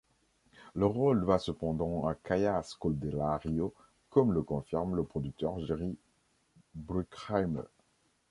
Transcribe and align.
Le 0.73 0.87
rôle 0.87 1.23
va 1.23 1.37
cependant 1.37 2.07
à 2.07 2.15
Kaya 2.15 2.63
Scodelario, 2.63 3.71
comme 4.09 4.33
le 4.33 4.41
confirme 4.41 4.95
le 4.95 5.03
producteur 5.03 5.59
Jerry 5.63 5.95
Bruckheimer. 6.73 7.61